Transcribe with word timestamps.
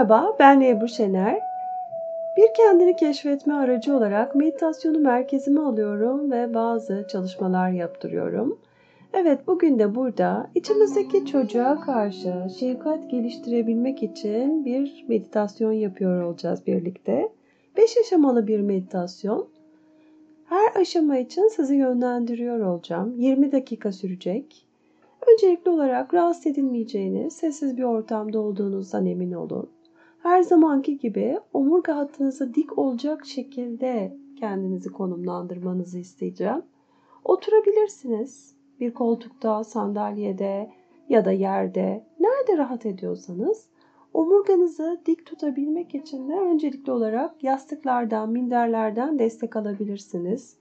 Merhaba, 0.00 0.36
ben 0.38 0.60
Ebru 0.60 0.88
Şener. 0.88 1.40
Bir 2.36 2.54
kendini 2.54 2.96
keşfetme 2.96 3.54
aracı 3.54 3.96
olarak 3.96 4.34
meditasyonu 4.34 4.98
merkezime 4.98 5.60
alıyorum 5.60 6.30
ve 6.30 6.54
bazı 6.54 7.06
çalışmalar 7.12 7.70
yaptırıyorum. 7.70 8.58
Evet, 9.12 9.46
bugün 9.46 9.78
de 9.78 9.94
burada 9.94 10.50
içimizdeki 10.54 11.26
çocuğa 11.26 11.80
karşı 11.80 12.34
şefkat 12.58 13.10
geliştirebilmek 13.10 14.02
için 14.02 14.64
bir 14.64 15.04
meditasyon 15.08 15.72
yapıyor 15.72 16.22
olacağız 16.22 16.66
birlikte. 16.66 17.28
5 17.76 17.96
aşamalı 17.98 18.46
bir 18.46 18.60
meditasyon. 18.60 19.48
Her 20.44 20.80
aşama 20.80 21.18
için 21.18 21.48
sizi 21.48 21.74
yönlendiriyor 21.74 22.60
olacağım. 22.60 23.14
20 23.18 23.52
dakika 23.52 23.92
sürecek. 23.92 24.66
Öncelikli 25.32 25.70
olarak 25.70 26.14
rahatsız 26.14 26.46
edilmeyeceğiniz, 26.46 27.32
sessiz 27.32 27.76
bir 27.76 27.82
ortamda 27.82 28.40
olduğunuzdan 28.40 29.06
emin 29.06 29.32
olun. 29.32 29.70
Her 30.22 30.42
zamanki 30.42 30.98
gibi 30.98 31.38
omurga 31.52 31.96
hattınıza 31.96 32.54
dik 32.54 32.78
olacak 32.78 33.26
şekilde 33.26 34.16
kendinizi 34.36 34.88
konumlandırmanızı 34.88 35.98
isteyeceğim. 35.98 36.62
Oturabilirsiniz. 37.24 38.54
Bir 38.80 38.94
koltukta, 38.94 39.64
sandalyede 39.64 40.70
ya 41.08 41.24
da 41.24 41.32
yerde, 41.32 42.04
nerede 42.20 42.58
rahat 42.58 42.86
ediyorsanız 42.86 43.68
omurganızı 44.14 45.00
dik 45.06 45.26
tutabilmek 45.26 45.94
için 45.94 46.28
de 46.28 46.34
öncelikli 46.34 46.92
olarak 46.92 47.44
yastıklardan, 47.44 48.30
minderlerden 48.30 49.18
destek 49.18 49.56
alabilirsiniz. 49.56 50.56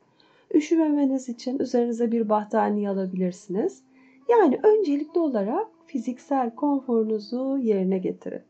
Üşümemeniz 0.54 1.30
için 1.30 1.60
üzerinize 1.60 2.12
bir 2.12 2.30
battaniye 2.30 2.90
alabilirsiniz. 2.90 3.84
Yani 4.30 4.60
öncelikli 4.64 5.20
olarak 5.20 5.68
fiziksel 5.86 6.56
konforunuzu 6.56 7.58
yerine 7.58 7.98
getirin. 7.98 8.49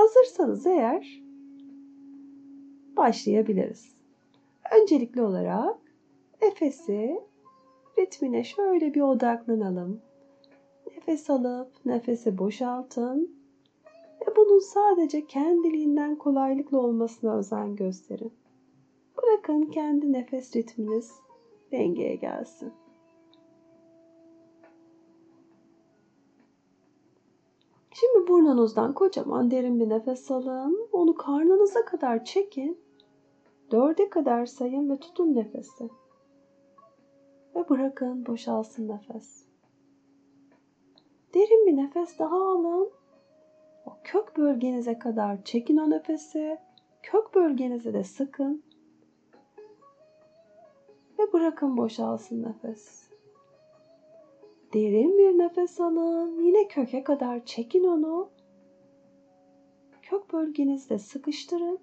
Hazırsanız 0.00 0.66
eğer 0.66 1.22
başlayabiliriz. 2.96 3.94
Öncelikli 4.72 5.22
olarak 5.22 5.76
nefesi 6.42 7.20
ritmine 7.98 8.44
şöyle 8.44 8.94
bir 8.94 9.00
odaklanalım. 9.00 10.00
Nefes 10.86 11.30
alıp 11.30 11.72
nefesi 11.84 12.38
boşaltın 12.38 13.36
ve 14.20 14.36
bunun 14.36 14.58
sadece 14.58 15.26
kendiliğinden 15.26 16.16
kolaylıkla 16.16 16.78
olmasına 16.78 17.36
özen 17.36 17.76
gösterin. 17.76 18.32
Bırakın 19.16 19.62
kendi 19.62 20.12
nefes 20.12 20.56
ritminiz 20.56 21.12
dengeye 21.72 22.14
gelsin. 22.14 22.72
Şimdi 28.00 28.28
burnunuzdan 28.28 28.92
kocaman 28.92 29.50
derin 29.50 29.80
bir 29.80 29.88
nefes 29.88 30.30
alın. 30.30 30.88
Onu 30.92 31.14
karnınıza 31.14 31.84
kadar 31.84 32.24
çekin. 32.24 32.80
Dörde 33.70 34.10
kadar 34.10 34.46
sayın 34.46 34.90
ve 34.90 34.96
tutun 34.96 35.34
nefesi. 35.34 35.90
Ve 37.56 37.68
bırakın 37.68 38.26
boşalsın 38.26 38.88
nefes. 38.88 39.44
Derin 41.34 41.66
bir 41.66 41.76
nefes 41.76 42.18
daha 42.18 42.36
alın. 42.36 42.90
O 43.86 43.92
kök 44.04 44.36
bölgenize 44.36 44.98
kadar 44.98 45.44
çekin 45.44 45.76
o 45.76 45.90
nefesi. 45.90 46.58
Kök 47.02 47.34
bölgenizi 47.34 47.94
de 47.94 48.04
sıkın. 48.04 48.62
Ve 51.18 51.32
bırakın 51.32 51.76
boşalsın 51.76 52.42
nefes. 52.42 53.09
Derin 54.74 55.18
bir 55.18 55.38
nefes 55.38 55.80
alın. 55.80 56.42
Yine 56.42 56.68
köke 56.68 57.04
kadar 57.04 57.44
çekin 57.44 57.84
onu. 57.84 58.28
Kök 60.02 60.32
bölgenizde 60.32 60.98
sıkıştırın. 60.98 61.78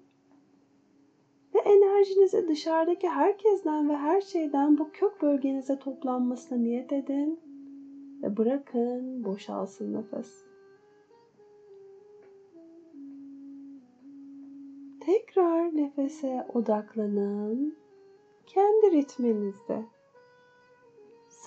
Ve 1.54 1.58
enerjinizi 1.58 2.48
dışarıdaki 2.48 3.08
herkesten 3.08 3.88
ve 3.88 3.96
her 3.96 4.20
şeyden 4.20 4.78
bu 4.78 4.90
kök 4.92 5.22
bölgenize 5.22 5.78
toplanmasına 5.78 6.58
niyet 6.58 6.92
edin. 6.92 7.40
Ve 8.22 8.36
bırakın 8.36 9.24
boşalsın 9.24 9.92
nefes. 9.92 10.44
Tekrar 15.00 15.76
nefese 15.76 16.46
odaklanın. 16.54 17.76
Kendi 18.46 18.90
ritminizde 18.92 19.84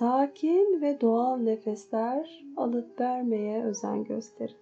sakin 0.02 0.82
ve 0.82 1.02
doğal 1.02 1.38
nefesler 1.38 2.44
alıp 2.58 3.00
vermeye 3.00 3.64
özen 3.64 4.04
gösterin. 4.04 4.58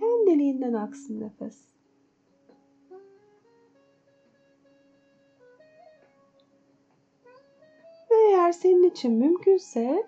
Kendiliğinden 0.00 0.72
aksın 0.72 1.20
nefes. 1.20 1.58
Eğer 8.10 8.52
senin 8.52 8.90
için 8.90 9.12
mümkünse 9.12 10.06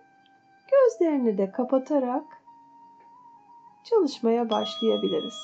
gözlerini 0.70 1.38
de 1.38 1.52
kapatarak 1.52 2.24
çalışmaya 3.84 4.50
başlayabiliriz. 4.50 5.36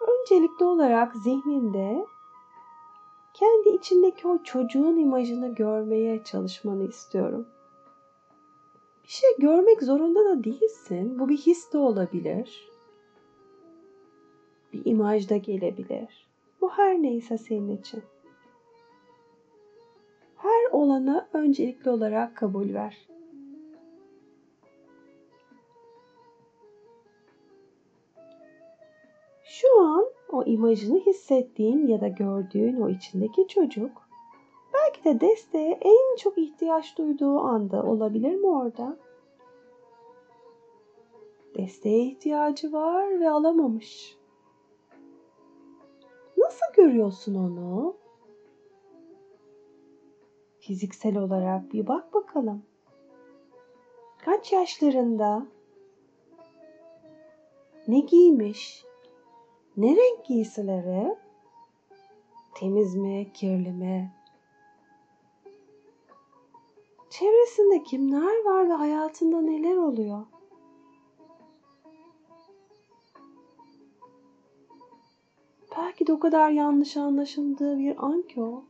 Öncelikli 0.00 0.64
olarak 0.64 1.16
zihninde 1.16 2.06
kendi 3.40 3.68
içindeki 3.68 4.28
o 4.28 4.42
çocuğun 4.42 4.96
imajını 4.96 5.54
görmeye 5.54 6.24
çalışmanı 6.24 6.88
istiyorum. 6.88 7.48
Bir 9.04 9.08
şey 9.08 9.30
görmek 9.38 9.82
zorunda 9.82 10.24
da 10.24 10.44
değilsin. 10.44 11.18
Bu 11.18 11.28
bir 11.28 11.36
his 11.36 11.72
de 11.72 11.78
olabilir. 11.78 12.70
Bir 14.72 14.82
imaj 14.84 15.30
da 15.30 15.36
gelebilir. 15.36 16.26
Bu 16.60 16.70
her 16.70 17.02
neyse 17.02 17.38
senin 17.38 17.76
için. 17.76 18.02
Her 20.36 20.70
olanı 20.72 21.28
öncelikli 21.32 21.90
olarak 21.90 22.36
kabul 22.36 22.74
ver. 22.74 23.08
Şu 29.44 29.80
an 29.80 30.04
o 30.34 30.44
imajını 30.44 30.98
hissettiğin 30.98 31.86
ya 31.86 32.00
da 32.00 32.08
gördüğün 32.08 32.80
o 32.80 32.88
içindeki 32.88 33.48
çocuk 33.48 34.10
belki 34.74 35.04
de 35.04 35.20
desteğe 35.20 35.78
en 35.82 36.16
çok 36.16 36.38
ihtiyaç 36.38 36.98
duyduğu 36.98 37.38
anda 37.38 37.82
olabilir 37.82 38.34
mi 38.34 38.46
orada? 38.46 38.96
Desteğe 41.56 42.04
ihtiyacı 42.04 42.72
var 42.72 43.20
ve 43.20 43.30
alamamış. 43.30 44.18
Nasıl 46.36 46.66
görüyorsun 46.76 47.34
onu? 47.34 47.96
Fiziksel 50.58 51.16
olarak 51.16 51.72
bir 51.72 51.86
bak 51.86 52.14
bakalım. 52.14 52.62
Kaç 54.24 54.52
yaşlarında? 54.52 55.46
Ne 57.88 58.00
giymiş? 58.00 58.89
Ne 59.80 59.96
renk 59.96 60.24
giysileri? 60.24 61.16
Temiz 62.54 62.96
mi, 62.96 63.32
kirli 63.34 63.72
mi? 63.72 64.12
Çevresinde 67.10 67.82
kimler 67.82 68.44
var 68.44 68.68
ve 68.68 68.72
hayatında 68.72 69.40
neler 69.40 69.76
oluyor? 69.76 70.26
Belki 75.76 76.06
de 76.06 76.12
o 76.12 76.20
kadar 76.20 76.50
yanlış 76.50 76.96
anlaşıldığı 76.96 77.78
bir 77.78 78.04
an 78.04 78.22
ki 78.22 78.42
o. 78.42 78.64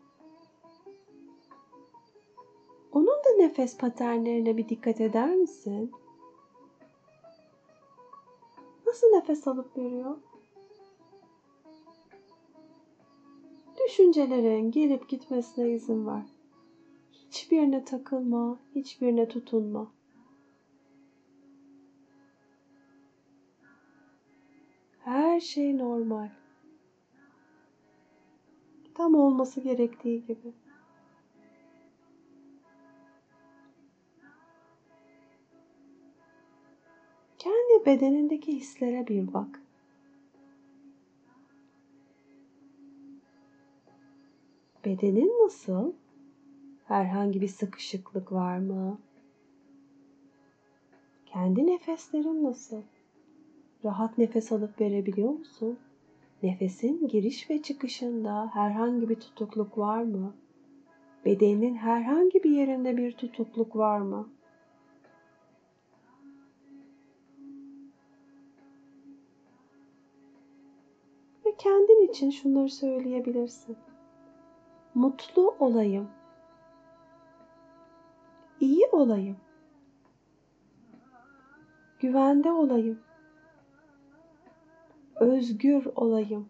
Onun 2.93 3.06
da 3.25 3.37
nefes 3.38 3.78
paternlerine 3.78 4.56
bir 4.56 4.69
dikkat 4.69 5.00
eder 5.00 5.34
misin? 5.34 5.93
Nasıl 8.87 9.06
nefes 9.06 9.49
alıp 9.49 9.76
veriyor? 9.76 10.17
Düşüncelerin 13.90 14.70
gelip 14.70 15.08
gitmesine 15.08 15.70
izin 15.70 16.06
ver. 16.06 16.22
Hiçbirine 17.12 17.84
takılma, 17.84 18.58
hiçbirine 18.75 19.28
tutunma. 19.28 19.92
Her 24.98 25.40
şey 25.40 25.78
normal. 25.78 26.28
Tam 28.94 29.14
olması 29.14 29.60
gerektiği 29.60 30.26
gibi. 30.26 30.52
Kendi 37.38 37.87
bedenindeki 37.87 38.56
hislere 38.56 39.06
bir 39.06 39.32
bak. 39.32 39.60
Bedenin 44.85 45.44
nasıl? 45.44 45.93
Herhangi 46.85 47.41
bir 47.41 47.49
sıkışıklık 47.49 48.32
var 48.32 48.59
mı? 48.59 48.99
Kendi 51.27 51.67
nefeslerin 51.67 52.44
nasıl? 52.44 52.82
Rahat 53.85 54.19
nefes 54.19 54.53
alıp 54.53 54.81
verebiliyor 54.81 55.31
musun? 55.31 55.79
Nefesin 56.43 57.09
giriş 57.09 57.50
ve 57.50 57.62
çıkışında 57.62 58.50
herhangi 58.53 59.09
bir 59.09 59.21
tutukluk 59.21 59.79
var 59.79 60.03
mı? 60.03 60.35
Bedenin 61.25 61.75
herhangi 61.75 62.44
bir 62.44 62.50
yerinde 62.50 62.97
bir 62.97 63.12
tutukluk 63.12 63.76
var 63.76 63.99
mı? 63.99 64.29
Ve 71.47 71.55
kendin 71.59 72.09
için 72.09 72.31
şunları 72.31 72.71
söyleyebilirsin. 72.71 73.76
Mutlu 74.94 75.56
olayım. 75.58 76.08
İyi 78.60 78.87
olayım. 78.92 79.37
Güvende 81.98 82.52
olayım. 82.52 83.00
Özgür 85.20 85.87
olayım. 85.96 86.48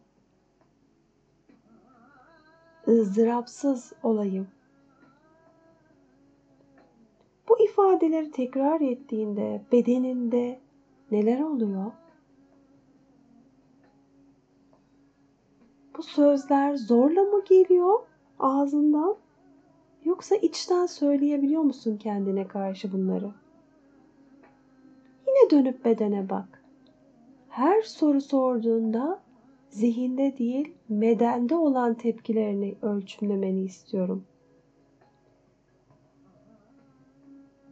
ızdırapsız 2.89 3.93
olayım. 4.03 4.49
Bu 7.49 7.61
ifadeleri 7.65 8.31
tekrar 8.31 8.81
ettiğinde 8.81 9.63
bedeninde 9.73 10.61
neler 11.11 11.41
oluyor? 11.41 11.93
Bu 15.97 16.03
sözler 16.03 16.75
zorla 16.77 17.23
mı 17.23 17.45
geliyor 17.45 17.99
ağzından? 18.41 19.17
Yoksa 20.05 20.37
içten 20.37 20.87
söyleyebiliyor 20.87 21.63
musun 21.63 21.97
kendine 21.97 22.49
karşı 22.49 22.93
bunları? 22.93 23.31
Yine 25.27 25.51
dönüp 25.51 25.85
bedene 25.85 26.31
bak. 26.31 26.63
Her 27.49 27.83
soru 27.83 28.21
sorduğunda 28.21 29.21
zihinde 29.71 30.39
değil, 30.39 30.75
bedende 30.91 31.55
olan 31.55 31.95
tepkilerini 31.95 32.75
ölçümlemeni 32.83 33.61
istiyorum. 33.61 34.25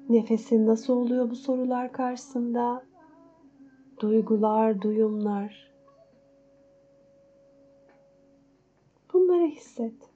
Nefesin 0.08 0.66
nasıl 0.66 0.92
oluyor 0.92 1.30
bu 1.30 1.36
sorular 1.36 1.92
karşısında? 1.92 2.84
Duygular, 4.00 4.82
duyumlar. 4.82 5.72
Bunları 9.12 9.46
hisset. 9.46 10.07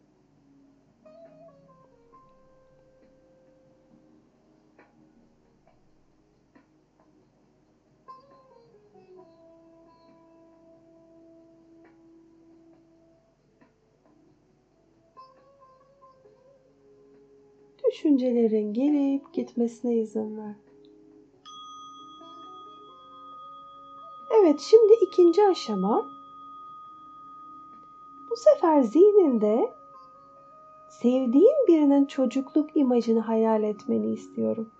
Düşüncelerin 17.93 18.73
gelip 18.73 19.33
gitmesine 19.33 19.97
izin 19.97 20.39
ver. 20.39 20.55
Evet, 24.41 24.61
şimdi 24.61 24.93
ikinci 24.93 25.45
aşama. 25.45 26.07
Bu 28.31 28.37
sefer 28.37 28.83
zihninde 28.83 29.73
sevdiğin 30.89 31.67
birinin 31.69 32.05
çocukluk 32.05 32.77
imajını 32.77 33.21
hayal 33.21 33.63
etmeni 33.63 34.13
istiyorum. 34.13 34.71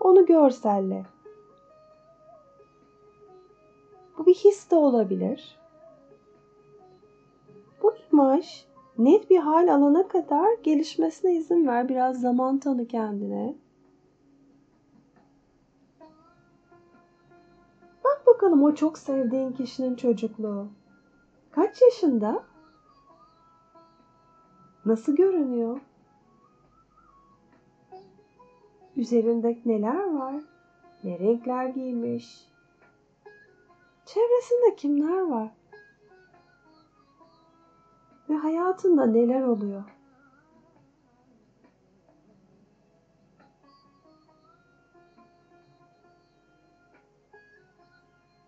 Onu 0.00 0.26
görselle. 0.26 1.06
Bu 4.18 4.26
bir 4.26 4.34
his 4.34 4.70
de 4.70 4.76
olabilir. 4.76 5.58
Bu 7.82 7.94
imaj 8.12 8.71
net 8.98 9.30
bir 9.30 9.38
hal 9.38 9.74
alana 9.74 10.08
kadar 10.08 10.48
gelişmesine 10.62 11.34
izin 11.34 11.66
ver. 11.66 11.88
Biraz 11.88 12.20
zaman 12.20 12.58
tanı 12.58 12.86
kendine. 12.86 13.54
Bak 18.04 18.22
bakalım 18.26 18.62
o 18.62 18.74
çok 18.74 18.98
sevdiğin 18.98 19.52
kişinin 19.52 19.96
çocukluğu. 19.96 20.68
Kaç 21.50 21.82
yaşında? 21.82 22.44
Nasıl 24.84 25.16
görünüyor? 25.16 25.80
Üzerinde 28.96 29.58
neler 29.64 30.14
var? 30.14 30.42
Ne 31.04 31.18
renkler 31.18 31.66
giymiş? 31.66 32.48
Çevresinde 34.06 34.76
kimler 34.76 35.20
var? 35.20 35.50
Ve 38.32 38.36
hayatında 38.36 39.06
neler 39.06 39.42
oluyor? 39.42 39.82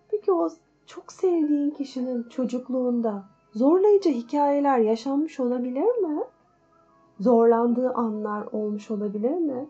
Peki 0.08 0.32
o 0.32 0.48
çok 0.86 1.12
sevdiğin 1.12 1.70
kişinin 1.70 2.28
çocukluğunda 2.28 3.24
zorlayıcı 3.54 4.10
hikayeler 4.10 4.78
yaşanmış 4.78 5.40
olabilir 5.40 5.98
mi? 6.02 6.24
Zorlandığı 7.20 7.92
anlar 7.92 8.46
olmuş 8.52 8.90
olabilir 8.90 9.36
mi? 9.36 9.68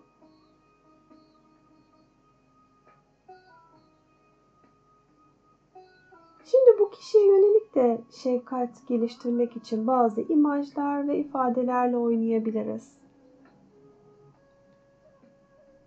Bu 6.78 6.90
kişiye 6.90 7.26
yönelik 7.26 7.74
de 7.74 8.00
şefkat 8.10 8.88
geliştirmek 8.88 9.56
için 9.56 9.86
bazı 9.86 10.20
imajlar 10.20 11.08
ve 11.08 11.18
ifadelerle 11.18 11.96
oynayabiliriz. 11.96 12.96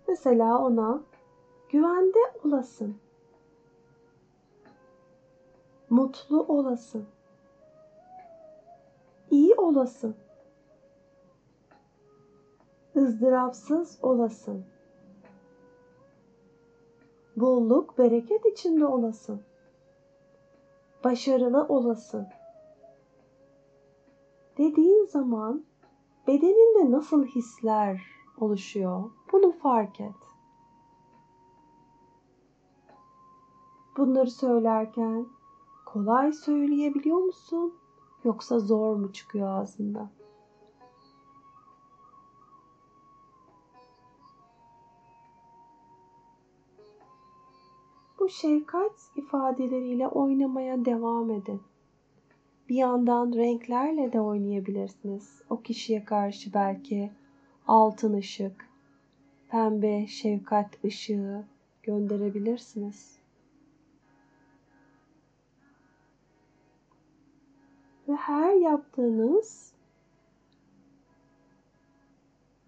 Mesela 0.08 0.58
ona 0.58 1.02
güvende 1.68 2.18
olasın. 2.44 2.96
Mutlu 5.90 6.42
olasın. 6.42 7.06
iyi 9.30 9.54
olasın. 9.54 10.16
ızdırapsız 12.96 13.98
olasın. 14.02 14.64
Bolluk, 17.36 17.98
bereket 17.98 18.46
içinde 18.46 18.86
olasın 18.86 19.42
başarılı 21.04 21.64
olasın. 21.68 22.26
Dediğin 24.58 25.06
zaman 25.06 25.64
bedeninde 26.26 26.90
nasıl 26.90 27.24
hisler 27.24 28.02
oluşuyor? 28.38 29.10
Bunu 29.32 29.52
fark 29.52 30.00
et. 30.00 30.14
Bunları 33.96 34.30
söylerken 34.30 35.26
kolay 35.86 36.32
söyleyebiliyor 36.32 37.18
musun? 37.18 37.74
Yoksa 38.24 38.58
zor 38.58 38.96
mu 38.96 39.12
çıkıyor 39.12 39.48
ağzından? 39.48 40.17
Bu 48.28 48.32
şefkat 48.32 48.92
ifadeleriyle 49.16 50.08
oynamaya 50.08 50.84
devam 50.84 51.30
edin. 51.30 51.62
Bir 52.68 52.74
yandan 52.74 53.32
renklerle 53.32 54.12
de 54.12 54.20
oynayabilirsiniz. 54.20 55.42
O 55.50 55.60
kişiye 55.60 56.04
karşı 56.04 56.54
belki 56.54 57.10
altın 57.66 58.12
ışık, 58.12 58.68
pembe 59.48 60.06
şefkat 60.06 60.84
ışığı 60.84 61.44
gönderebilirsiniz. 61.82 63.18
Ve 68.08 68.14
her 68.14 68.54
yaptığınız 68.54 69.72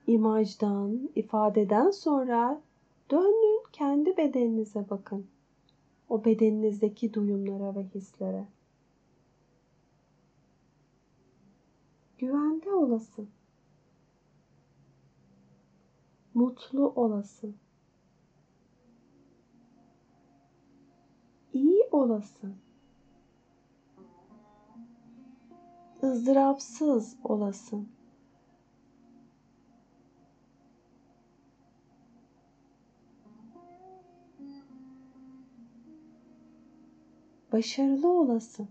imajdan, 0.07 1.11
ifadeden 1.15 1.91
sonra 1.91 2.61
dönün 3.11 3.63
kendi 3.73 4.17
bedeninize 4.17 4.85
bakın 4.91 5.27
o 6.11 6.25
bedeninizdeki 6.25 7.15
duyumlara 7.15 7.75
ve 7.75 7.85
hislere. 7.85 8.49
Güvende 12.19 12.71
olasın. 12.73 13.31
Mutlu 16.35 16.93
olasın. 16.95 17.57
İyi 21.53 21.89
olasın. 21.93 22.57
ızdırapsız 26.03 27.17
olasın. 27.25 27.89
Başarılı 37.53 38.09
olasın. 38.09 38.69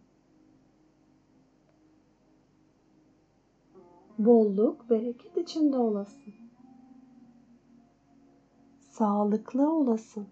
Bolluk, 4.20 4.90
bereket 4.90 5.38
içinde 5.38 5.78
olasın. 5.78 6.34
Sağlıklı 8.80 9.72
olasın. 9.74 10.28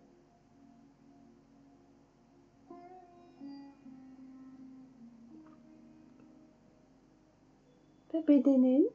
Ve 8.13 8.27
bedenin 8.27 8.91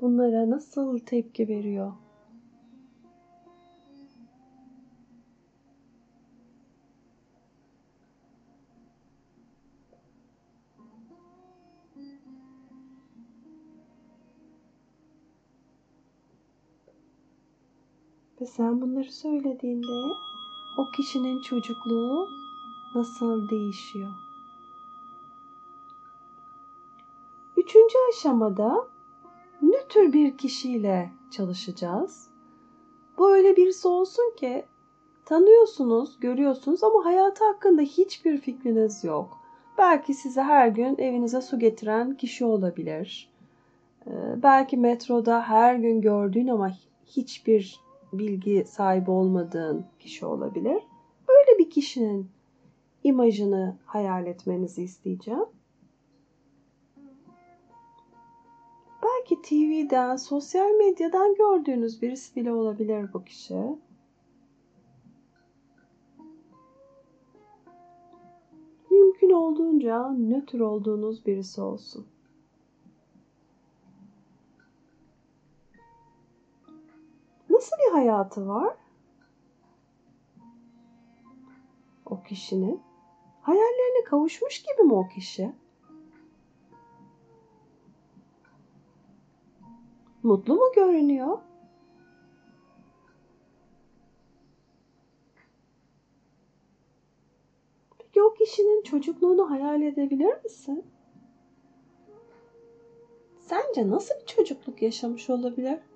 bunlara 0.00 0.50
nasıl 0.50 0.98
tepki 0.98 1.48
veriyor? 1.48 1.92
Ve 18.40 18.46
sen 18.46 18.80
bunları 18.80 19.12
söylediğinde 19.12 20.14
o 20.78 20.90
kişinin 20.96 21.42
çocukluğu 21.42 22.28
nasıl 22.94 23.48
değişiyor? 23.48 24.10
Üçüncü 27.56 27.94
aşamada 28.10 28.88
nötr 29.62 30.12
bir 30.12 30.38
kişiyle 30.38 31.10
çalışacağız. 31.30 32.30
Bu 33.18 33.32
öyle 33.32 33.56
birisi 33.56 33.88
olsun 33.88 34.34
ki 34.36 34.64
tanıyorsunuz, 35.24 36.20
görüyorsunuz 36.20 36.84
ama 36.84 37.04
hayatı 37.04 37.44
hakkında 37.44 37.82
hiçbir 37.82 38.38
fikriniz 38.38 39.04
yok. 39.04 39.38
Belki 39.78 40.14
size 40.14 40.42
her 40.42 40.68
gün 40.68 40.98
evinize 40.98 41.40
su 41.40 41.58
getiren 41.58 42.16
kişi 42.16 42.44
olabilir. 42.44 43.30
Ee, 44.06 44.10
belki 44.42 44.76
metroda 44.76 45.42
her 45.42 45.74
gün 45.74 46.00
gördüğün 46.00 46.48
ama 46.48 46.70
hiçbir 47.06 47.80
bilgi 48.12 48.64
sahibi 48.64 49.10
olmadığın 49.10 49.86
kişi 49.98 50.26
olabilir. 50.26 50.82
Böyle 51.28 51.58
bir 51.58 51.70
kişinin 51.70 52.30
imajını 53.04 53.76
hayal 53.84 54.26
etmenizi 54.26 54.82
isteyeceğim. 54.82 55.46
Belki 59.02 59.42
TV'den, 59.42 60.16
sosyal 60.16 60.70
medyadan 60.70 61.34
gördüğünüz 61.34 62.02
birisi 62.02 62.36
bile 62.36 62.52
olabilir 62.52 63.12
bu 63.12 63.24
kişi. 63.24 63.78
Mümkün 68.90 69.30
olduğunca 69.30 70.08
nötr 70.08 70.60
olduğunuz 70.60 71.26
birisi 71.26 71.60
olsun. 71.60 72.06
Nasıl 77.60 77.76
bir 77.76 77.92
hayatı 77.92 78.48
var? 78.48 78.76
O 82.06 82.22
kişinin 82.22 82.82
hayallerine 83.42 84.04
kavuşmuş 84.04 84.62
gibi 84.62 84.82
mi 84.82 84.94
o 84.94 85.08
kişi? 85.08 85.52
Mutlu 90.22 90.54
mu 90.54 90.72
görünüyor? 90.74 91.38
Peki 97.98 98.22
o 98.22 98.34
kişinin 98.34 98.82
çocukluğunu 98.82 99.50
hayal 99.50 99.82
edebilir 99.82 100.44
misin? 100.44 100.84
Sence 103.38 103.90
nasıl 103.90 104.14
bir 104.20 104.26
çocukluk 104.26 104.82
yaşamış 104.82 105.30
olabilir? 105.30 105.89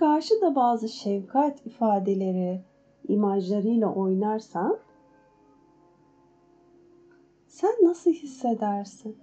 Karşı 0.00 0.40
da 0.40 0.54
bazı 0.54 0.88
şefkat 0.88 1.66
ifadeleri, 1.66 2.64
imajlarıyla 3.08 3.94
oynarsan 3.94 4.78
sen 7.46 7.74
nasıl 7.82 8.10
hissedersin? 8.10 9.18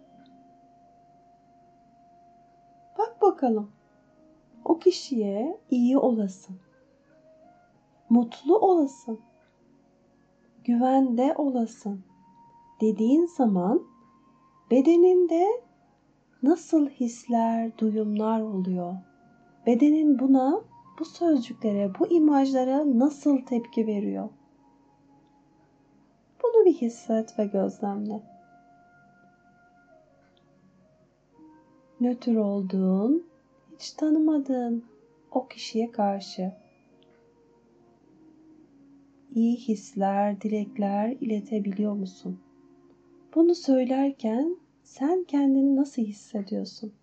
Bak 2.98 3.22
bakalım. 3.22 3.72
O 4.66 4.80
kişiye 4.80 5.60
iyi 5.70 5.98
olasın. 5.98 6.56
Mutlu 8.10 8.60
olasın. 8.60 9.20
Güvende 10.64 11.36
olasın 11.38 12.04
dediğin 12.82 13.26
zaman 13.26 13.84
bedeninde 14.72 15.48
nasıl 16.44 16.90
hisler, 16.90 17.78
duyumlar 17.78 18.42
oluyor? 18.42 19.07
Bedenin 19.68 20.20
buna, 20.20 20.62
bu 21.00 21.06
sözcüklere, 21.06 21.92
bu 22.00 22.08
imajlara 22.08 23.00
nasıl 23.00 23.38
tepki 23.38 23.88
veriyor? 23.88 24.30
Bunu 26.44 26.66
bir 26.66 26.74
hisset 26.74 27.40
ve 27.40 27.46
gözlemle. 27.46 28.22
Nötr 32.02 32.36
olduğun, 32.36 33.28
hiç 33.80 33.92
tanımadığın 33.92 34.86
o 35.32 35.48
kişiye 35.48 35.92
karşı 35.92 36.52
iyi 39.36 39.58
hisler, 39.58 40.42
dilekler 40.42 41.12
iletebiliyor 41.12 41.94
musun? 41.94 42.40
Bunu 43.36 43.56
söylerken 43.56 44.58
sen 44.84 45.24
kendini 45.24 45.76
nasıl 45.76 46.02
hissediyorsun? 46.02 46.94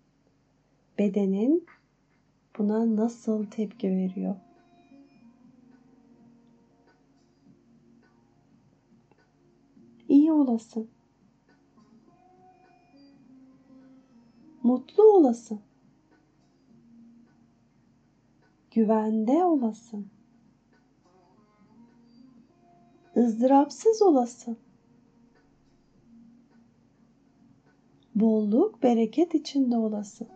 Bedenin 0.97 1.65
buna 2.57 2.95
nasıl 2.95 3.45
tepki 3.45 3.89
veriyor? 3.89 4.35
İyi 10.09 10.31
olasın. 10.31 10.89
Mutlu 14.63 15.03
olasın. 15.03 15.59
Güvende 18.71 19.43
olasın. 19.43 20.07
ızdırapsız 23.17 24.01
olasın. 24.01 24.57
Bolluk, 28.15 28.83
bereket 28.83 29.35
içinde 29.35 29.77
olasın. 29.77 30.27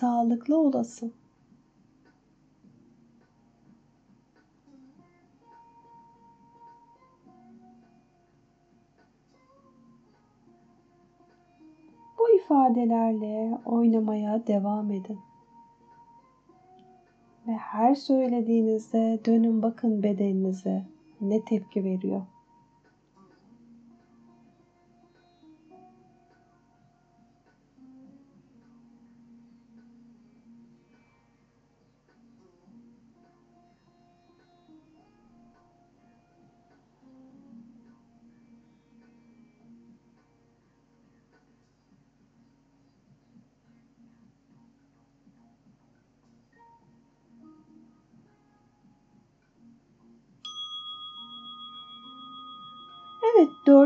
Sağlıklı 0.00 0.58
olasın. 0.58 1.12
Bu 12.18 12.36
ifadelerle 12.36 13.58
oynamaya 13.64 14.46
devam 14.46 14.90
edin. 14.90 15.18
Ve 17.48 17.52
her 17.52 17.94
söylediğinizde 17.94 19.20
dönün 19.26 19.62
bakın 19.62 20.02
bedeninize 20.02 20.82
ne 21.20 21.44
tepki 21.44 21.84
veriyor. 21.84 22.22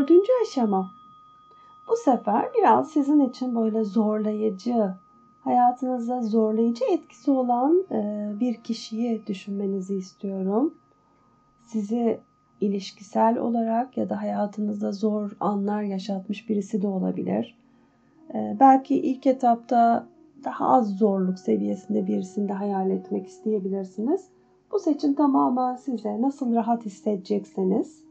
Dördüncü 0.05 0.31
aşama. 0.41 0.91
Bu 1.89 1.95
sefer 1.95 2.49
biraz 2.57 2.91
sizin 2.91 3.19
için 3.19 3.55
böyle 3.55 3.83
zorlayıcı, 3.83 4.93
hayatınızda 5.43 6.21
zorlayıcı 6.21 6.85
etkisi 6.91 7.31
olan 7.31 7.83
e, 7.91 8.29
bir 8.39 8.55
kişiyi 8.55 9.27
düşünmenizi 9.27 9.95
istiyorum. 9.95 10.73
Sizi 11.61 12.19
ilişkisel 12.61 13.37
olarak 13.37 13.97
ya 13.97 14.09
da 14.09 14.21
hayatınızda 14.21 14.91
zor 14.91 15.31
anlar 15.39 15.81
yaşatmış 15.81 16.49
birisi 16.49 16.81
de 16.81 16.87
olabilir. 16.87 17.57
Ee, 18.33 18.57
belki 18.59 18.95
ilk 18.95 19.27
etapta 19.27 20.07
daha 20.43 20.67
az 20.67 20.97
zorluk 20.97 21.39
seviyesinde 21.39 22.07
birisini 22.07 22.49
de 22.49 22.53
hayal 22.53 22.89
etmek 22.89 23.27
isteyebilirsiniz. 23.27 24.29
Bu 24.71 24.79
seçim 24.79 25.13
tamamen 25.13 25.75
size 25.75 26.21
nasıl 26.21 26.55
rahat 26.55 26.85
hissedecekseniz. 26.85 28.04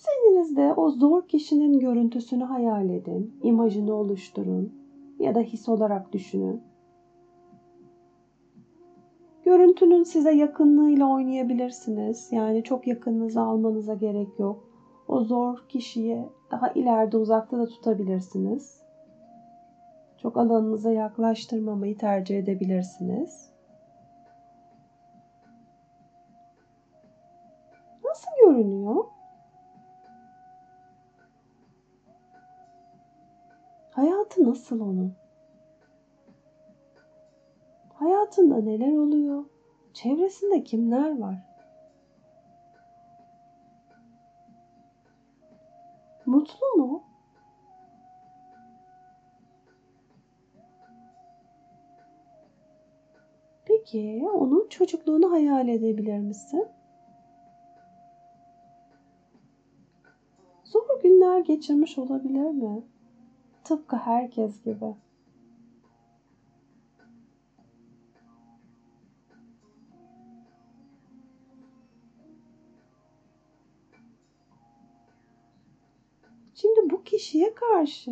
Zihninizde 0.00 0.72
o 0.72 0.90
zor 0.90 1.28
kişinin 1.28 1.78
görüntüsünü 1.78 2.44
hayal 2.44 2.88
edin, 2.90 3.34
imajını 3.42 3.94
oluşturun 3.94 4.72
ya 5.18 5.34
da 5.34 5.40
his 5.40 5.68
olarak 5.68 6.12
düşünün. 6.12 6.62
Görüntünün 9.44 10.02
size 10.02 10.32
yakınlığıyla 10.32 11.06
oynayabilirsiniz. 11.06 12.32
Yani 12.32 12.62
çok 12.62 12.86
yakınınıza 12.86 13.42
almanıza 13.42 13.94
gerek 13.94 14.38
yok. 14.38 14.68
O 15.08 15.20
zor 15.20 15.64
kişiyi 15.68 16.28
daha 16.50 16.68
ileride 16.68 17.16
uzakta 17.16 17.58
da 17.58 17.66
tutabilirsiniz. 17.66 18.82
Çok 20.16 20.36
alanınıza 20.36 20.92
yaklaştırmamayı 20.92 21.98
tercih 21.98 22.38
edebilirsiniz. 22.38 23.52
Nasıl 28.04 28.30
görünüyor? 28.44 29.19
Hayatı 34.00 34.44
nasıl 34.44 34.80
onun? 34.80 35.14
Hayatında 37.94 38.56
neler 38.56 38.96
oluyor? 38.96 39.44
Çevresinde 39.94 40.64
kimler 40.64 41.18
var? 41.18 41.34
Mutlu 46.26 46.66
mu? 46.76 47.02
Peki 53.64 54.28
onun 54.34 54.68
çocukluğunu 54.68 55.30
hayal 55.30 55.68
edebilir 55.68 56.18
misin? 56.18 56.68
Zor 60.64 61.00
günler 61.02 61.40
geçirmiş 61.40 61.98
olabilir 61.98 62.50
mi? 62.50 62.84
Tıpkı 63.70 63.96
herkes 63.96 64.62
gibi. 64.64 64.94
Şimdi 76.54 76.90
bu 76.90 77.02
kişiye 77.04 77.54
karşı 77.54 78.10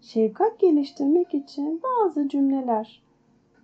şefkat 0.00 0.60
geliştirmek 0.60 1.34
için 1.34 1.82
bazı 1.82 2.28
cümleler, 2.28 3.02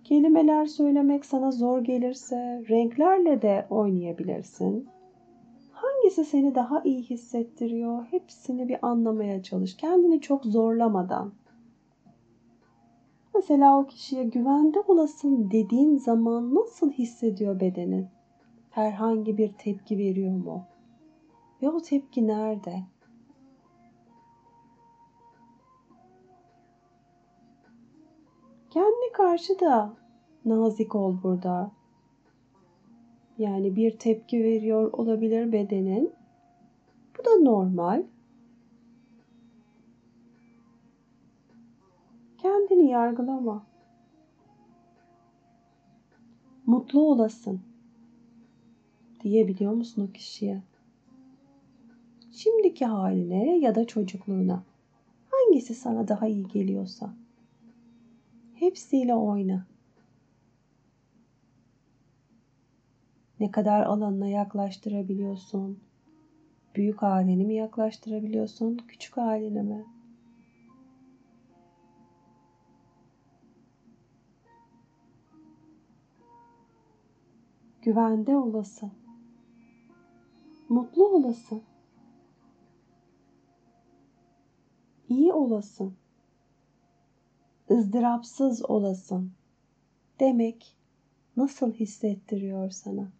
kelimeler 0.03 0.65
söylemek 0.65 1.25
sana 1.25 1.51
zor 1.51 1.81
gelirse 1.81 2.63
renklerle 2.69 3.41
de 3.41 3.67
oynayabilirsin. 3.69 4.94
Hangisi 6.05 6.25
seni 6.25 6.55
daha 6.55 6.81
iyi 6.83 7.03
hissettiriyor? 7.03 8.05
Hepsini 8.05 8.69
bir 8.69 8.87
anlamaya 8.87 9.43
çalış. 9.43 9.77
Kendini 9.77 10.21
çok 10.21 10.45
zorlamadan. 10.45 11.33
Mesela 13.35 13.79
o 13.79 13.85
kişiye 13.85 14.23
güvende 14.23 14.79
olasın 14.79 15.51
dediğin 15.51 15.97
zaman 15.97 16.55
nasıl 16.55 16.91
hissediyor 16.91 17.59
bedenin? 17.59 18.07
Herhangi 18.69 19.37
bir 19.37 19.53
tepki 19.53 19.97
veriyor 19.97 20.31
mu? 20.31 20.65
Ve 21.61 21.69
o 21.69 21.81
tepki 21.81 22.27
nerede? 22.27 22.83
Kendine 28.69 29.11
karşı 29.13 29.59
da 29.59 29.93
nazik 30.45 30.95
ol 30.95 31.15
burada. 31.23 31.71
Yani 33.37 33.75
bir 33.75 33.97
tepki 33.97 34.43
veriyor 34.43 34.93
olabilir 34.93 35.51
bedenin. 35.51 36.13
Bu 37.17 37.25
da 37.25 37.35
normal. 37.51 38.03
Kendini 42.37 42.89
yargılama. 42.89 43.65
Mutlu 46.65 47.01
olasın 47.01 47.61
diyebiliyor 49.23 49.73
musun 49.73 50.09
o 50.09 50.13
kişiye? 50.13 50.61
Şimdiki 52.31 52.85
haline 52.85 53.57
ya 53.57 53.75
da 53.75 53.87
çocukluğuna 53.87 54.63
hangisi 55.31 55.73
sana 55.75 56.07
daha 56.07 56.27
iyi 56.27 56.47
geliyorsa 56.47 57.13
hepsiyle 58.53 59.15
oyna. 59.15 59.65
Ne 63.39 63.51
kadar 63.51 63.81
alanına 63.85 64.27
yaklaştırabiliyorsun? 64.27 65.79
Büyük 66.75 67.01
halini 67.01 67.45
mi 67.45 67.53
yaklaştırabiliyorsun, 67.55 68.77
küçük 68.87 69.17
halini 69.17 69.63
mi? 69.63 69.85
Güvende 77.81 78.35
olasın. 78.35 78.91
Mutlu 80.69 81.07
olasın. 81.07 81.63
İyi 85.09 85.33
olasın. 85.33 85.93
ızdırapsız 87.71 88.69
olasın. 88.69 89.31
Demek 90.19 90.77
nasıl 91.37 91.73
hissettiriyor 91.73 92.69
sana? 92.69 93.11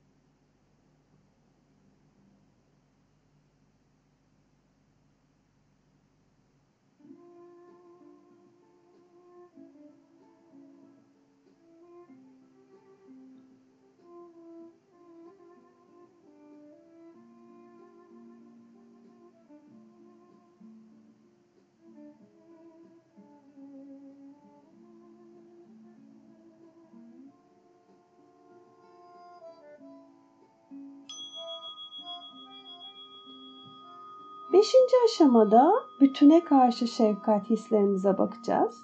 Beşinci 34.55 34.95
aşamada 35.05 35.73
bütüne 36.01 36.43
karşı 36.43 36.87
şefkat 36.87 37.49
hislerimize 37.49 38.17
bakacağız. 38.17 38.81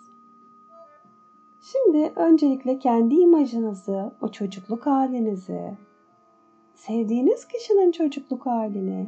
Şimdi 1.61 2.11
öncelikle 2.15 2.79
kendi 2.79 3.15
imajınızı, 3.15 4.11
o 4.21 4.27
çocukluk 4.27 4.85
halinizi, 4.85 5.77
sevdiğiniz 6.75 7.47
kişinin 7.47 7.91
çocukluk 7.91 8.45
halini, 8.45 9.07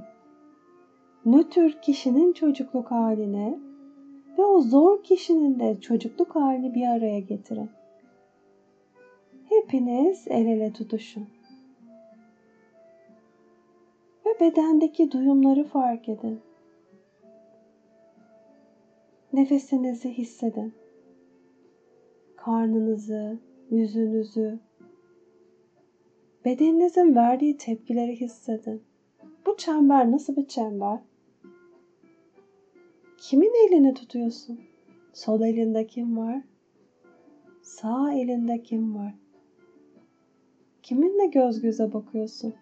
nötr 1.26 1.82
kişinin 1.82 2.34
çocukluk 2.34 2.92
halini 2.92 3.60
ve 4.38 4.46
o 4.46 4.62
zor 4.62 5.04
kişinin 5.04 5.60
de 5.60 5.82
çocukluk 5.82 6.36
halini 6.36 6.74
bir 6.74 6.88
araya 6.88 7.20
getirin. 7.20 7.70
Hepiniz 9.50 10.28
el 10.28 10.46
ele 10.46 10.74
tutuşun. 10.74 11.28
Ve 14.26 14.40
bedendeki 14.40 15.12
duyumları 15.12 15.64
fark 15.64 16.10
edin. 16.10 16.42
Nefesinizi 19.34 20.10
hissedin. 20.10 20.74
Karnınızı, 22.36 23.40
yüzünüzü, 23.70 24.60
bedeninizin 26.46 27.16
verdiği 27.16 27.58
tepkileri 27.58 28.22
hissedin. 28.22 28.84
Bu 29.46 29.58
çember 29.58 30.12
nasıl 30.12 30.36
bir 30.36 30.48
çember? 30.48 31.00
Kimin 33.18 33.68
elini 33.68 33.94
tutuyorsun? 33.94 34.60
Sol 35.14 35.42
elinde 35.42 35.88
kim 35.88 36.18
var? 36.18 36.42
Sağ 37.62 38.14
elinde 38.14 38.64
kim 38.64 38.96
var? 38.96 39.16
Kiminle 40.84 41.26
göz 41.26 41.62
göze 41.62 41.94
bakıyorsun? 41.94 42.54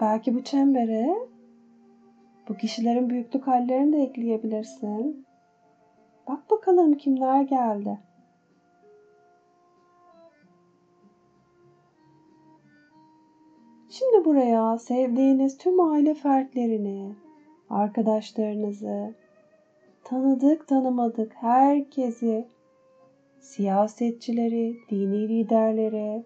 Belki 0.00 0.34
bu 0.34 0.44
çembere 0.44 1.28
bu 2.48 2.56
kişilerin 2.56 3.10
büyüklük 3.10 3.46
hallerini 3.46 3.92
de 3.92 4.02
ekleyebilirsin. 4.02 5.26
Bak 6.28 6.50
bakalım 6.50 6.94
kimler 6.94 7.42
geldi. 7.42 7.98
Şimdi 13.90 14.24
buraya 14.24 14.78
sevdiğiniz 14.78 15.58
tüm 15.58 15.80
aile 15.80 16.14
fertlerini, 16.14 17.14
arkadaşlarınızı, 17.70 19.14
tanıdık 20.04 20.68
tanımadık 20.68 21.32
herkesi, 21.34 22.48
siyasetçileri, 23.40 24.76
dini 24.90 25.28
liderleri, 25.28 26.24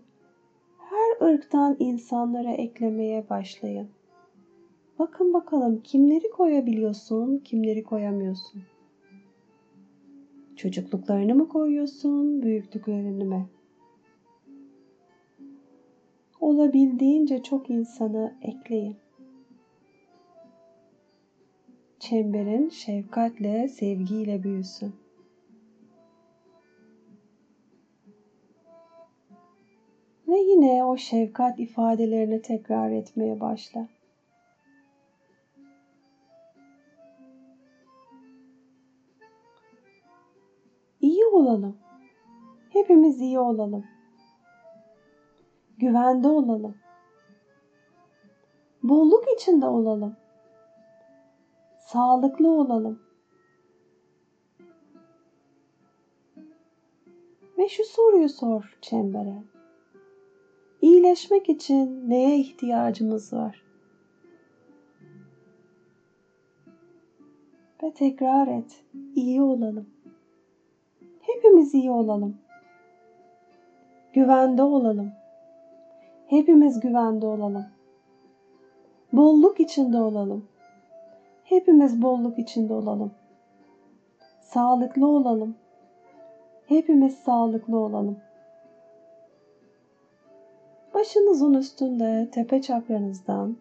her 0.78 1.28
ırktan 1.28 1.76
insanlara 1.78 2.50
eklemeye 2.50 3.28
başlayın. 3.30 3.88
Bakın 5.02 5.32
bakalım 5.32 5.82
kimleri 5.82 6.30
koyabiliyorsun, 6.30 7.38
kimleri 7.38 7.84
koyamıyorsun. 7.84 8.62
Çocukluklarını 10.56 11.34
mı 11.34 11.48
koyuyorsun, 11.48 12.42
büyüklüklerini 12.42 13.24
mi? 13.24 13.46
Olabildiğince 16.40 17.42
çok 17.42 17.70
insanı 17.70 18.34
ekleyin. 18.42 18.96
Çemberin 21.98 22.68
şefkatle, 22.68 23.68
sevgiyle 23.68 24.42
büyüsün. 24.42 24.92
Ve 30.28 30.38
yine 30.38 30.84
o 30.84 30.96
şefkat 30.96 31.60
ifadelerini 31.60 32.42
tekrar 32.42 32.90
etmeye 32.90 33.40
başla. 33.40 33.88
Olalım. 41.32 41.76
Hepimiz 42.70 43.20
iyi 43.20 43.38
olalım. 43.38 43.84
Güvende 45.78 46.28
olalım. 46.28 46.74
Bolluk 48.82 49.24
içinde 49.36 49.66
olalım. 49.66 50.16
Sağlıklı 51.80 52.50
olalım. 52.50 53.02
Ve 57.58 57.68
şu 57.68 57.84
soruyu 57.84 58.28
sor 58.28 58.78
çembere. 58.80 59.42
İyileşmek 60.82 61.48
için 61.48 62.10
neye 62.10 62.38
ihtiyacımız 62.38 63.32
var? 63.32 63.62
Ve 67.82 67.94
tekrar 67.94 68.46
et. 68.46 68.84
İyi 69.14 69.42
olalım. 69.42 69.86
Hepimiz 71.42 71.74
iyi 71.74 71.90
olalım. 71.90 72.36
Güvende 74.12 74.62
olalım. 74.62 75.12
Hepimiz 76.26 76.80
güvende 76.80 77.26
olalım. 77.26 77.66
Bolluk 79.12 79.60
içinde 79.60 79.98
olalım. 79.98 80.48
Hepimiz 81.44 82.02
bolluk 82.02 82.38
içinde 82.38 82.72
olalım. 82.72 83.12
Sağlıklı 84.40 85.06
olalım. 85.06 85.54
Hepimiz 86.66 87.14
sağlıklı 87.14 87.78
olalım. 87.78 88.18
Başınızın 90.94 91.54
üstünde 91.54 92.28
tepe 92.32 92.62
çakranızdan 92.62 93.56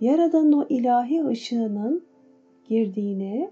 Yaradan'ın 0.00 0.52
o 0.52 0.66
ilahi 0.68 1.26
ışığının 1.26 2.04
girdiğini 2.68 3.50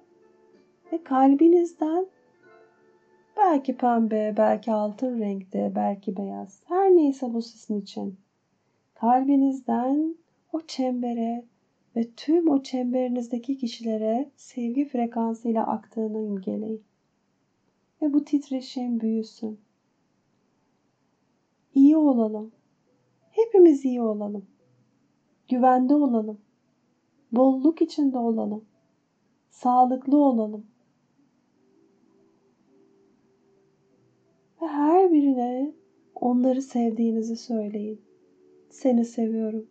ve 0.93 1.05
kalbinizden 1.05 2.07
belki 3.41 3.77
pembe, 3.77 4.35
belki 4.37 4.73
altın 4.73 5.21
renkte, 5.21 5.73
belki 5.75 6.17
beyaz, 6.17 6.63
her 6.67 6.91
neyse 6.91 7.35
bu 7.35 7.43
sizin 7.43 7.81
için 7.81 8.19
kalbinizden 8.95 10.17
o 10.53 10.61
çembere 10.61 11.45
ve 11.97 12.11
tüm 12.17 12.49
o 12.49 12.63
çemberinizdeki 12.63 13.59
kişilere 13.59 14.31
sevgi 14.37 14.89
frekansıyla 14.89 15.67
aktığını 15.67 16.19
imgeleyin. 16.19 16.83
Ve 18.03 18.13
bu 18.13 18.25
titreşim 18.25 19.01
büyüsün. 19.01 19.61
İyi 21.75 21.97
olalım. 21.97 22.53
Hepimiz 23.31 23.85
iyi 23.85 24.03
olalım. 24.03 24.47
Güvende 25.49 25.95
olalım. 25.95 26.41
Bolluk 27.33 27.83
içinde 27.83 28.19
olalım. 28.19 28.65
Sağlıklı 29.51 30.19
olalım. 30.19 30.67
Onları 36.31 36.63
sevdiğinizi 36.63 37.37
söyleyin. 37.37 38.01
Seni 38.69 39.05
seviyorum. 39.05 39.67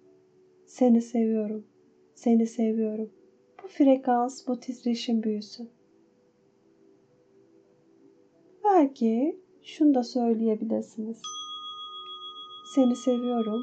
Seni 0.66 1.02
seviyorum. 1.02 1.66
Seni 2.16 2.48
seviyorum. 2.48 3.10
Bu 3.64 3.68
frekans, 3.68 4.48
bu 4.48 4.60
titreşim 4.60 5.24
büyüsün. 5.24 5.70
Belki 8.64 9.40
şunu 9.64 9.96
da 9.96 10.04
söyleyebilirsiniz. 10.04 11.22
Seni 12.76 12.96
seviyorum. 12.96 13.62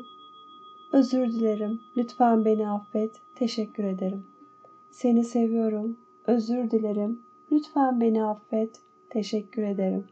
Özür 0.93 1.33
dilerim. 1.33 1.79
Lütfen 1.97 2.45
beni 2.45 2.69
affet. 2.69 3.11
Teşekkür 3.39 3.85
ederim. 3.85 4.25
Seni 4.93 5.25
seviyorum. 5.25 5.99
Özür 6.27 6.71
dilerim. 6.71 7.19
Lütfen 7.53 8.01
beni 8.01 8.25
affet. 8.25 8.71
Teşekkür 9.11 9.63
ederim. 9.63 10.05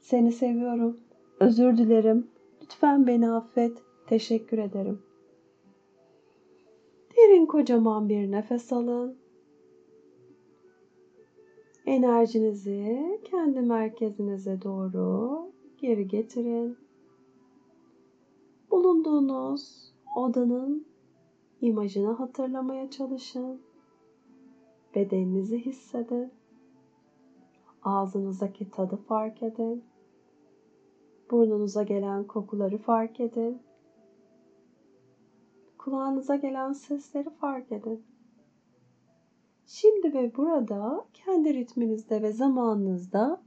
Seni 0.00 0.32
seviyorum. 0.32 0.96
Özür 1.40 1.76
dilerim. 1.76 2.26
Lütfen 2.62 3.06
beni 3.06 3.30
affet. 3.30 3.82
Teşekkür 4.06 4.58
ederim. 4.58 5.02
Derin 7.16 7.46
kocaman 7.46 8.08
bir 8.08 8.30
nefes 8.30 8.72
alın. 8.72 9.16
Enerjinizi 11.86 13.20
kendi 13.24 13.60
merkezinize 13.60 14.62
doğru 14.62 15.52
geri 15.78 16.08
getirin. 16.08 16.78
Bulunduğunuz 18.70 19.92
odanın 20.16 20.86
imajını 21.60 22.12
hatırlamaya 22.12 22.90
çalışın. 22.90 23.60
Bedeninizi 24.94 25.58
hissedin. 25.58 26.30
Ağzınızdaki 27.82 28.70
tadı 28.70 28.96
fark 28.96 29.42
edin. 29.42 29.84
Burnunuza 31.30 31.82
gelen 31.82 32.24
kokuları 32.24 32.78
fark 32.78 33.20
edin. 33.20 33.62
Kulağınıza 35.78 36.36
gelen 36.36 36.72
sesleri 36.72 37.30
fark 37.30 37.72
edin. 37.72 38.04
Şimdi 39.66 40.14
ve 40.14 40.36
burada 40.36 41.04
kendi 41.14 41.54
ritminizde 41.54 42.22
ve 42.22 42.32
zamanınızda 42.32 43.40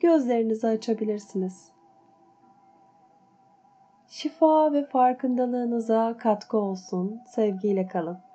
gözlerinizi 0.00 0.66
açabilirsiniz. 0.66 1.72
Şifa 4.08 4.72
ve 4.72 4.86
farkındalığınıza 4.86 6.16
katkı 6.16 6.58
olsun. 6.58 7.20
Sevgiyle 7.34 7.86
kalın. 7.86 8.25